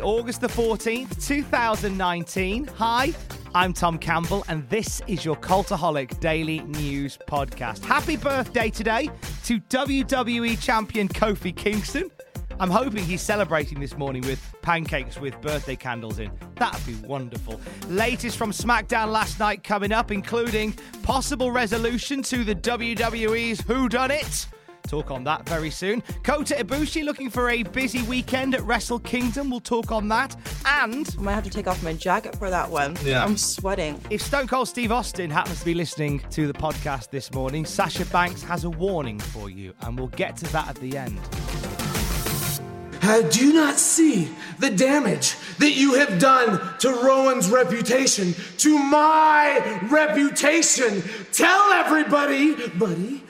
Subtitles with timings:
[0.00, 2.66] August the 14th, 2019.
[2.78, 3.12] Hi,
[3.54, 7.84] I'm Tom Campbell, and this is your Cultaholic Daily News Podcast.
[7.84, 9.10] Happy birthday today
[9.44, 12.10] to WWE champion Kofi Kingston.
[12.60, 16.30] I'm hoping he's celebrating this morning with pancakes with birthday candles in.
[16.56, 17.60] That'd be wonderful.
[17.88, 24.10] Latest from SmackDown last night coming up, including possible resolution to the WWE's Who Done
[24.10, 24.46] It.
[24.92, 26.02] Talk on that very soon.
[26.22, 29.48] Kota Ibushi looking for a busy weekend at Wrestle Kingdom.
[29.48, 30.36] We'll talk on that.
[30.66, 32.98] And I might have to take off my jacket for that one.
[33.02, 33.24] Yeah.
[33.24, 33.98] I'm sweating.
[34.10, 38.04] if Stone Cold Steve Austin happens to be listening to the podcast this morning, Sasha
[38.04, 41.18] Banks has a warning for you, and we'll get to that at the end.
[43.32, 49.80] Do you not see the damage that you have done to Rowan's reputation, to my
[49.90, 51.02] reputation?
[51.32, 53.21] Tell everybody, buddy,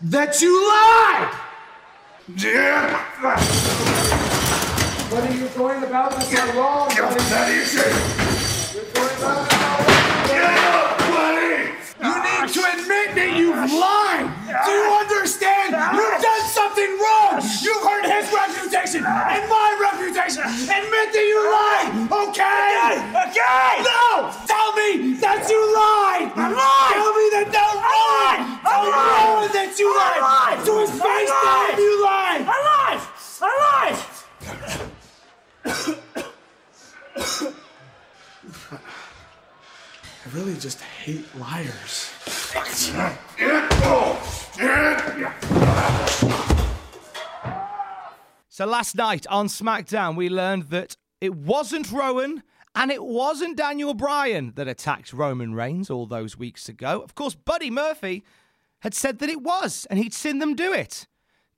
[0.00, 1.34] that you lied!
[2.36, 3.02] Yeah.
[5.10, 6.94] Buddy, you're going about this all wrong, buddy.
[6.94, 7.90] You're going about this all
[9.18, 9.48] wrong.
[11.10, 11.74] buddy!
[11.98, 14.30] You need to admit that you've lied!
[14.46, 15.74] Do you understand?
[15.74, 17.42] You've done something wrong!
[17.58, 20.46] You've hurt his reputation and my reputation!
[20.46, 22.06] Admit that you lied!
[22.06, 23.02] Okay?
[23.34, 23.82] Okay!
[23.82, 24.30] No!
[24.46, 26.30] Tell me that you lied!
[26.38, 26.94] I lied!
[26.94, 27.98] Tell me that no lied!
[28.62, 28.78] Tell
[29.80, 30.64] Rowan that you lied!
[30.66, 32.42] To his face, tell him you lied!
[32.46, 33.00] I lied!
[33.40, 33.98] I lied!
[40.24, 42.10] I really just hate liars.
[48.48, 52.42] So last night on SmackDown, we learned that it wasn't Rowan
[52.74, 57.00] and it wasn't Daniel Bryan that attacked Roman Reigns all those weeks ago.
[57.00, 58.24] Of course, Buddy Murphy
[58.80, 61.06] had said that it was, and he'd seen them do it.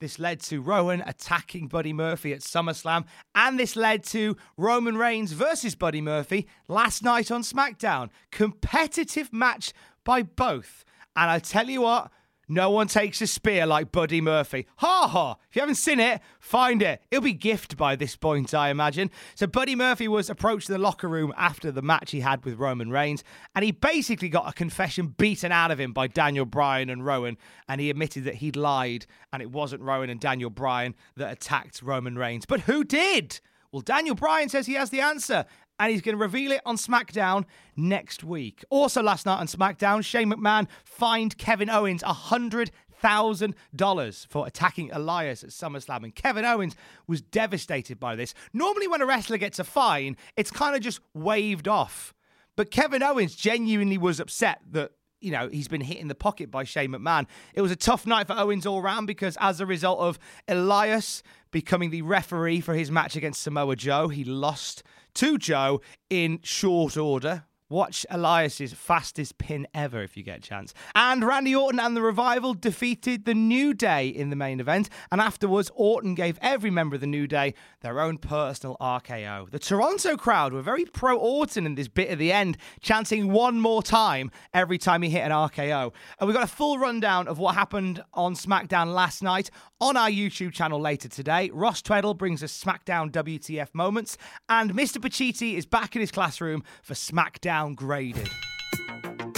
[0.00, 3.04] This led to Rowan attacking Buddy Murphy at SummerSlam,
[3.34, 8.08] and this led to Roman Reigns versus Buddy Murphy last night on SmackDown.
[8.32, 10.84] Competitive match by both.
[11.14, 12.10] And I tell you what,
[12.50, 14.66] no one takes a spear like Buddy Murphy.
[14.78, 15.36] Ha ha!
[15.48, 17.00] If you haven't seen it, find it.
[17.10, 19.10] It'll be gift by this point, I imagine.
[19.36, 22.90] So Buddy Murphy was approached the locker room after the match he had with Roman
[22.90, 23.22] Reigns,
[23.54, 27.38] and he basically got a confession beaten out of him by Daniel Bryan and Rowan,
[27.68, 31.82] and he admitted that he'd lied, and it wasn't Rowan and Daniel Bryan that attacked
[31.82, 32.46] Roman Reigns.
[32.46, 33.40] But who did?
[33.72, 35.44] Well, Daniel Bryan says he has the answer,
[35.80, 38.62] and he's going to reveal it on SmackDown next week.
[38.68, 45.42] Also, last night on SmackDown, Shane McMahon fined Kevin Owens a $100,000 for attacking Elias
[45.42, 46.76] at SummerSlam, and Kevin Owens
[47.06, 48.34] was devastated by this.
[48.52, 52.12] Normally, when a wrestler gets a fine, it's kind of just waved off.
[52.56, 54.90] But Kevin Owens genuinely was upset that
[55.22, 57.26] you know, he's been hit in the pocket by Shane McMahon.
[57.52, 60.18] It was a tough night for Owens all round because as a result of
[60.48, 64.82] Elias becoming the referee for his match against Samoa Joe, he lost
[65.14, 67.44] to Joe in short order.
[67.70, 70.74] Watch Elias's fastest pin ever if you get a chance.
[70.96, 74.90] And Randy Orton and the Revival defeated the New Day in the main event.
[75.12, 79.52] And afterwards, Orton gave every member of the New Day their own personal RKO.
[79.52, 83.60] The Toronto crowd were very pro Orton in this bit at the end, chanting one
[83.60, 85.92] more time every time he hit an RKO.
[86.18, 89.48] And we got a full rundown of what happened on SmackDown last night
[89.80, 91.50] on our YouTube channel later today.
[91.52, 94.18] Ross Tweddle brings us SmackDown WTF moments.
[94.48, 94.96] And Mr.
[94.96, 98.28] Pacitti is back in his classroom for SmackDown graded.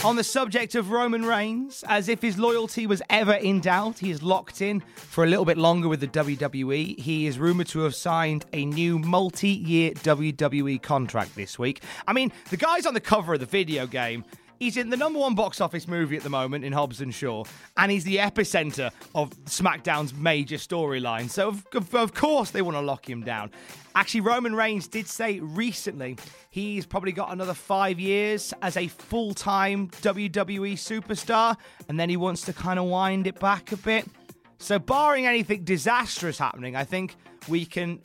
[0.05, 4.11] On the subject of Roman Reigns, as if his loyalty was ever in doubt, he
[4.11, 6.99] is locked in for a little bit longer with the WWE.
[6.99, 11.83] He is rumored to have signed a new multi year WWE contract this week.
[12.09, 14.25] I mean, the guy's on the cover of the video game.
[14.62, 17.43] He's in the number one box office movie at the moment in Hobbs and Shaw,
[17.76, 21.29] and he's the epicenter of SmackDown's major storyline.
[21.29, 23.50] So, of, of, of course, they want to lock him down.
[23.97, 26.17] Actually, Roman Reigns did say recently
[26.50, 31.56] he's probably got another five years as a full time WWE superstar,
[31.88, 34.06] and then he wants to kind of wind it back a bit.
[34.58, 37.17] So, barring anything disastrous happening, I think
[37.49, 37.99] we can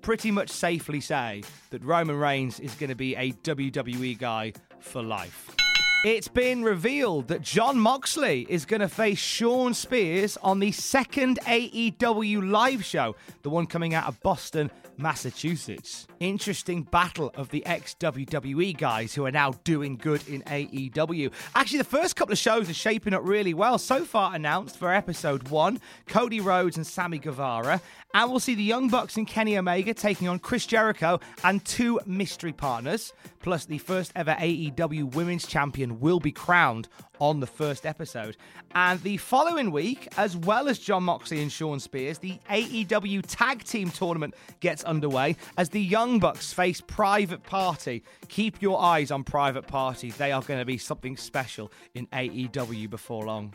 [0.00, 5.02] pretty much safely say that Roman Reigns is going to be a WWE guy for
[5.02, 5.50] life.
[6.04, 11.38] It's been revealed that Jon Moxley is going to face Shawn Spears on the second
[11.46, 16.06] AEW live show, the one coming out of Boston, Massachusetts.
[16.20, 21.32] Interesting battle of the ex WWE guys who are now doing good in AEW.
[21.54, 23.78] Actually, the first couple of shows are shaping up really well.
[23.78, 27.80] So far announced for episode one Cody Rhodes and Sammy Guevara.
[28.14, 31.98] And we'll see the Young Bucks and Kenny Omega taking on Chris Jericho and two
[32.06, 33.12] mystery partners.
[33.40, 36.88] Plus, the first ever AEW Women's Champion will be crowned
[37.20, 38.36] on the first episode.
[38.74, 43.64] And the following week, as well as Jon Moxley and Shawn Spears, the AEW Tag
[43.64, 48.02] Team Tournament gets underway as the Young Bucks face Private Party.
[48.28, 52.90] Keep your eyes on Private Party, they are going to be something special in AEW
[52.90, 53.52] before long.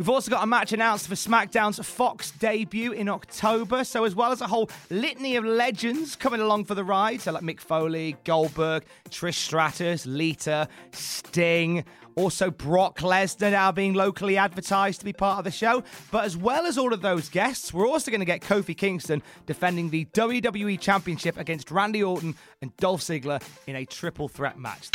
[0.00, 3.84] We've also got a match announced for SmackDown's Fox debut in October.
[3.84, 7.32] So, as well as a whole litany of legends coming along for the ride, so
[7.32, 11.84] like Mick Foley, Goldberg, Trish Stratus, Lita, Sting,
[12.16, 15.84] also Brock Lesnar now being locally advertised to be part of the show.
[16.10, 19.22] But as well as all of those guests, we're also going to get Kofi Kingston
[19.44, 24.88] defending the WWE Championship against Randy Orton and Dolph Ziggler in a triple threat match.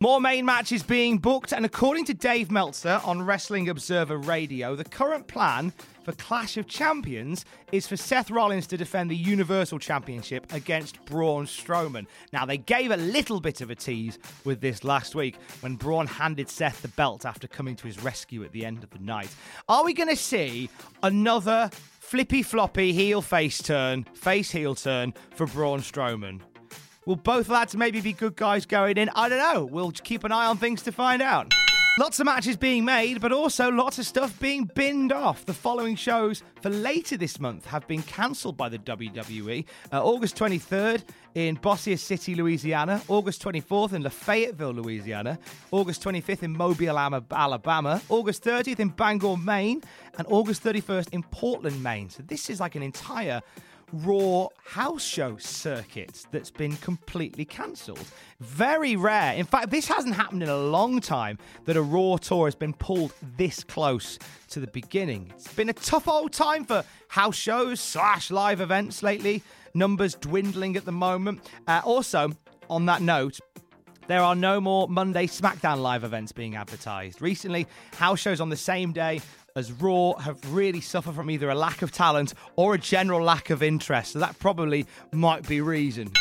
[0.00, 4.84] More main matches being booked, and according to Dave Meltzer on Wrestling Observer Radio, the
[4.84, 5.72] current plan
[6.04, 11.46] for Clash of Champions is for Seth Rollins to defend the Universal Championship against Braun
[11.46, 12.06] Strowman.
[12.32, 16.06] Now, they gave a little bit of a tease with this last week when Braun
[16.06, 19.34] handed Seth the belt after coming to his rescue at the end of the night.
[19.68, 20.70] Are we going to see
[21.02, 26.40] another flippy floppy heel face turn, face heel turn for Braun Strowman?
[27.08, 29.08] Will both lads maybe be good guys going in?
[29.16, 29.64] I don't know.
[29.64, 31.50] We'll keep an eye on things to find out.
[31.98, 35.46] Lots of matches being made, but also lots of stuff being binned off.
[35.46, 39.64] The following shows for later this month have been cancelled by the WWE.
[39.90, 41.02] Uh, August 23rd
[41.34, 43.00] in Bossier City, Louisiana.
[43.08, 45.38] August 24th in Fayetteville, Louisiana.
[45.70, 48.02] August 25th in Mobile, Alabama.
[48.10, 49.82] August 30th in Bangor, Maine.
[50.18, 52.10] And August 31st in Portland, Maine.
[52.10, 53.40] So this is like an entire
[53.92, 58.04] Raw house show circuit that's been completely cancelled.
[58.40, 59.34] Very rare.
[59.34, 62.74] In fact, this hasn't happened in a long time that a Raw tour has been
[62.74, 64.18] pulled this close
[64.50, 65.32] to the beginning.
[65.34, 69.42] It's been a tough old time for house shows slash live events lately.
[69.74, 71.40] Numbers dwindling at the moment.
[71.66, 72.32] Uh, also,
[72.68, 73.40] on that note,
[74.06, 77.20] there are no more Monday SmackDown live events being advertised.
[77.20, 79.20] Recently, house shows on the same day
[79.58, 83.50] as Raw have really suffered from either a lack of talent or a general lack
[83.50, 84.12] of interest.
[84.12, 86.12] So that probably might be reason.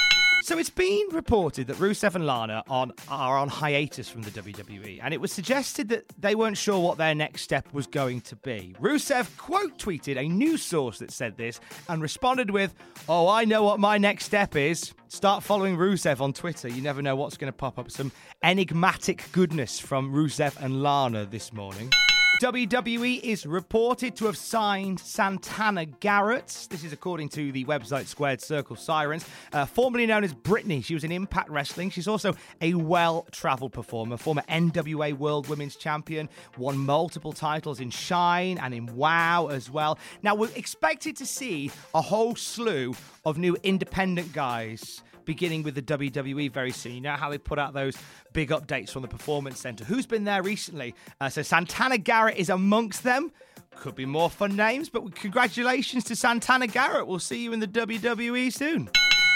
[0.47, 4.99] So it's been reported that Rusev and Lana on, are on hiatus from the WWE,
[5.03, 8.35] and it was suggested that they weren't sure what their next step was going to
[8.37, 8.73] be.
[8.79, 11.59] Rusev quote tweeted a news source that said this
[11.89, 12.73] and responded with,
[13.09, 14.93] Oh, I know what my next step is.
[15.09, 16.69] Start following Rusev on Twitter.
[16.69, 17.91] You never know what's going to pop up.
[17.91, 21.91] Some enigmatic goodness from Rusev and Lana this morning.
[22.41, 26.67] WWE is reported to have signed Santana Garrett.
[26.69, 30.81] This is according to the website Squared Circle Sirens, uh, formerly known as Brittany.
[30.81, 31.89] She was in Impact Wrestling.
[31.89, 36.29] She's also a well traveled performer, former NWA World Women's Champion,
[36.59, 39.97] won multiple titles in Shine and in WOW as well.
[40.21, 42.93] Now, we're expected to see a whole slew
[43.25, 46.93] of new independent guys beginning with the WWE very soon.
[46.95, 47.95] You know how they put out those
[48.33, 49.83] big updates from the Performance Center.
[49.83, 50.95] Who's been there recently?
[51.21, 53.31] Uh, so Santana Garrett is amongst them.
[53.75, 57.05] Could be more fun names, but congratulations to Santana Garrett.
[57.05, 58.89] We'll see you in the WWE soon.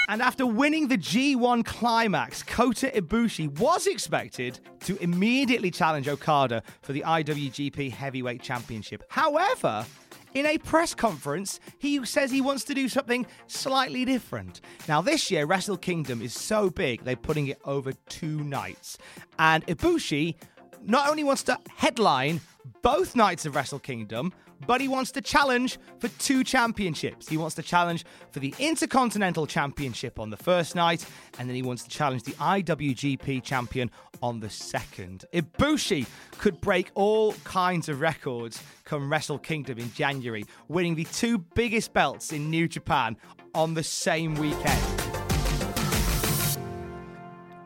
[0.09, 6.91] And after winning the G1 climax, Kota Ibushi was expected to immediately challenge Okada for
[6.93, 9.03] the IWGP Heavyweight Championship.
[9.09, 9.85] However,
[10.33, 14.61] in a press conference, he says he wants to do something slightly different.
[14.87, 18.97] Now, this year, Wrestle Kingdom is so big, they're putting it over two nights.
[19.39, 20.35] And Ibushi
[20.83, 22.41] not only wants to headline
[22.81, 24.33] both nights of Wrestle Kingdom,
[24.67, 27.27] Buddy wants to challenge for two championships.
[27.27, 31.05] He wants to challenge for the Intercontinental Championship on the first night,
[31.39, 33.89] and then he wants to challenge the IWGP champion
[34.21, 35.25] on the second.
[35.33, 36.05] Ibushi
[36.37, 41.93] could break all kinds of records come Wrestle Kingdom in January, winning the two biggest
[41.93, 43.17] belts in New Japan
[43.55, 45.01] on the same weekend.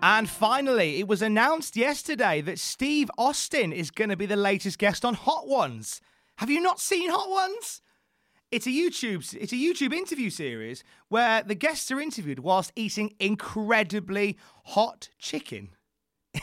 [0.01, 4.77] And finally, it was announced yesterday that Steve Austin is going to be the latest
[4.77, 5.99] guest on Hot Ones.
[6.37, 7.81] Have you not seen Hot Ones?
[8.51, 13.13] It's a YouTube it's a YouTube interview series where the guests are interviewed whilst eating
[13.19, 15.69] incredibly hot chicken.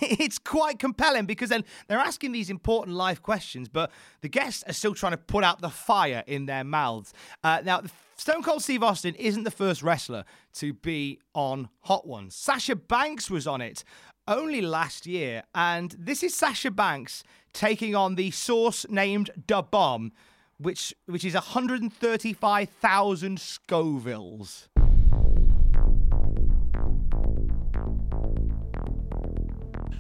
[0.01, 3.91] It's quite compelling because then they're asking these important life questions, but
[4.23, 7.13] the guests are still trying to put out the fire in their mouths.
[7.45, 7.83] Uh, now,
[8.17, 12.35] Stone Cold Steve Austin isn't the first wrestler to be on Hot Ones.
[12.35, 13.85] Sasha Banks was on it
[14.27, 20.13] only last year, and this is Sasha Banks taking on the sauce named Da Bomb,
[20.59, 24.69] which which is 135,000 Scovilles.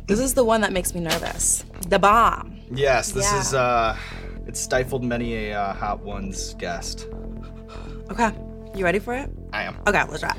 [0.06, 1.64] This is the one that makes me nervous.
[1.88, 2.58] The bomb.
[2.72, 3.40] Yes, this Yeah.
[3.40, 3.96] is uh
[4.46, 7.06] it stifled many a uh, hot ones guest.
[8.10, 8.30] Okay,
[8.74, 9.30] you ready for it?
[9.52, 9.76] I am.
[9.86, 10.34] Okay, let's try.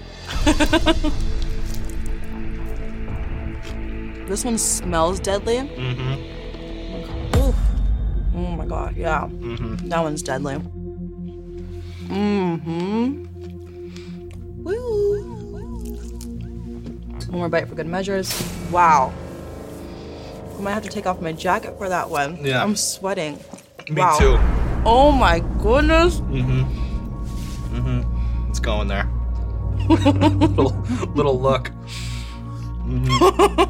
[4.27, 5.57] this one smells deadly.
[5.57, 6.42] Mm-hmm.
[8.63, 9.27] My god, yeah.
[9.27, 9.89] Mm-hmm.
[9.89, 10.55] That one's deadly.
[12.07, 13.25] Mm-hmm.
[14.63, 15.23] Woo.
[17.27, 18.31] One more bite for good measures.
[18.71, 19.11] Wow.
[20.57, 22.37] I might have to take off my jacket for that one.
[22.41, 22.63] Yeah.
[22.63, 23.37] I'm sweating.
[23.89, 24.17] Me wow.
[24.17, 24.37] too.
[24.85, 26.21] Oh my goodness.
[26.21, 26.63] Mm-hmm.
[27.75, 28.49] Mm-hmm.
[28.49, 29.09] It's going there.
[29.89, 30.71] little
[31.15, 31.69] little look.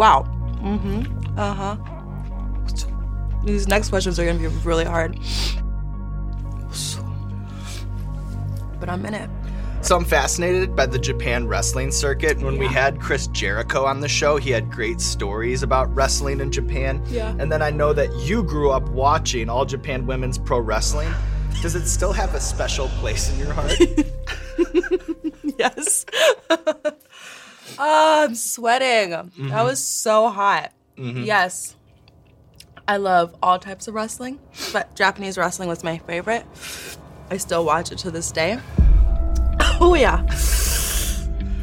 [0.00, 0.24] Wow.
[0.62, 1.38] Mm-hmm.
[1.38, 1.76] Uh-huh.
[3.44, 5.18] These next questions are gonna be really hard.
[8.78, 9.30] But I'm in it.
[9.82, 12.38] So I'm fascinated by the Japan wrestling circuit.
[12.40, 16.52] When we had Chris Jericho on the show, he had great stories about wrestling in
[16.52, 17.02] Japan.
[17.08, 17.34] Yeah.
[17.38, 21.10] And then I know that you grew up watching All Japan Women's Pro Wrestling.
[21.62, 23.72] Does it still have a special place in your heart?
[25.58, 26.06] Yes.
[27.78, 29.10] Ah, I'm sweating.
[29.50, 30.72] That was so hot.
[30.96, 31.76] Yes.
[32.88, 34.38] I love all types of wrestling,
[34.72, 36.44] but Japanese wrestling was my favorite.
[37.30, 38.58] I still watch it to this day.
[39.82, 40.20] Oh yeah.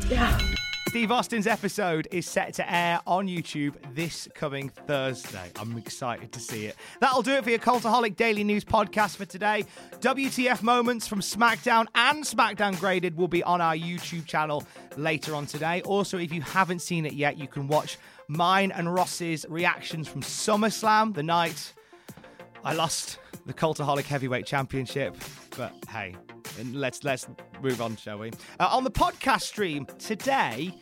[0.09, 0.39] Yeah.
[0.87, 5.51] Steve Austin's episode is set to air on YouTube this coming Thursday.
[5.57, 6.77] I'm excited to see it.
[7.01, 9.65] That'll do it for your Cultaholic Daily News podcast for today.
[9.99, 14.63] WTF moments from SmackDown and SmackDown Graded will be on our YouTube channel
[14.95, 15.81] later on today.
[15.81, 17.97] Also, if you haven't seen it yet, you can watch
[18.29, 21.73] mine and Ross's reactions from SummerSlam, the night
[22.63, 25.15] I lost the Cultaholic Heavyweight Championship,
[25.57, 26.15] but hey,
[26.59, 27.27] and let's let's
[27.61, 28.31] move on, shall we?
[28.59, 30.73] Uh, on the podcast stream today,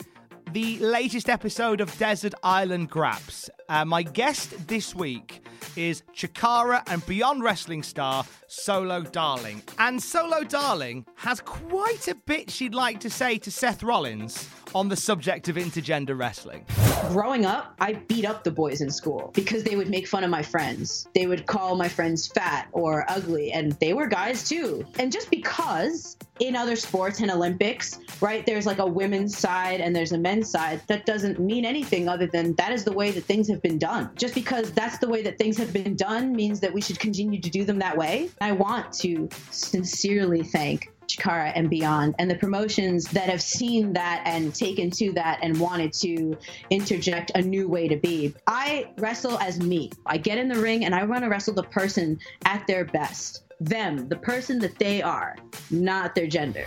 [0.52, 3.50] the latest episode of Desert Island Graps.
[3.68, 5.44] Uh, my guest this week
[5.76, 12.50] is Chikara and Beyond Wrestling star Solo Darling, and Solo Darling has quite a bit
[12.50, 16.66] she'd like to say to Seth Rollins on the subject of intergender wrestling.
[17.10, 20.30] Growing up, I beat up the boys in school because they would make fun of
[20.30, 21.08] my friends.
[21.14, 24.86] They would call my friends fat or ugly, and they were guys too.
[25.00, 29.96] And just because in other sports and Olympics, right, there's like a women's side and
[29.96, 33.24] there's a men's side, that doesn't mean anything other than that is the way that
[33.24, 34.10] things have been done.
[34.16, 37.40] Just because that's the way that things have been done means that we should continue
[37.40, 38.30] to do them that way.
[38.42, 44.24] I want to sincerely thank Chikara and beyond, and the promotions that have seen that
[44.26, 46.38] and taken to that and wanted to
[46.70, 48.34] interject a new way to be.
[48.48, 49.92] I wrestle as me.
[50.06, 53.45] I get in the ring and I want to wrestle the person at their best.
[53.60, 55.36] Them, the person that they are,
[55.72, 56.66] not their gender.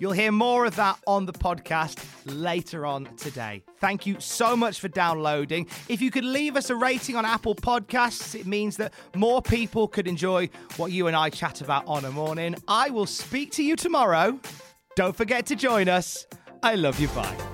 [0.00, 3.62] You'll hear more of that on the podcast later on today.
[3.78, 5.66] Thank you so much for downloading.
[5.88, 9.86] If you could leave us a rating on Apple Podcasts, it means that more people
[9.86, 12.56] could enjoy what you and I chat about on a morning.
[12.66, 14.40] I will speak to you tomorrow.
[14.96, 16.26] Don't forget to join us.
[16.62, 17.08] I love you.
[17.08, 17.53] Bye.